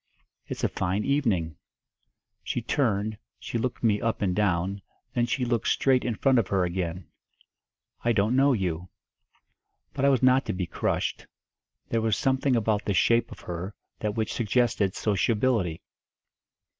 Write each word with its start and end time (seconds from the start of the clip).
"It's 0.47 0.63
a 0.63 0.67
fine 0.67 1.05
evening." 1.05 1.57
She 2.41 2.59
turned, 2.59 3.19
she 3.37 3.59
looked 3.59 3.83
me 3.83 4.01
up 4.01 4.23
and 4.23 4.35
down, 4.35 4.81
then 5.13 5.27
she 5.27 5.45
looked 5.45 5.67
straight 5.67 6.03
in 6.03 6.15
front 6.15 6.39
of 6.39 6.47
her 6.47 6.63
again. 6.63 7.05
"I 8.03 8.11
don't 8.11 8.35
know 8.35 8.53
you." 8.53 8.89
But 9.93 10.03
I 10.03 10.09
was 10.09 10.23
not 10.23 10.43
to 10.47 10.53
be 10.53 10.65
crushed; 10.65 11.27
there 11.89 12.01
was 12.01 12.17
something 12.17 12.55
about 12.55 12.85
the 12.85 12.95
shape 12.95 13.31
of 13.31 13.41
her 13.41 13.75
that 13.99 14.15
which 14.15 14.33
suggested 14.33 14.95
sociability. 14.95 15.83